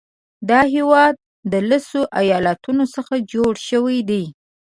[0.49, 1.15] دا هیواد
[1.51, 4.23] د لسو ایالاتونو څخه جوړ شوی دی.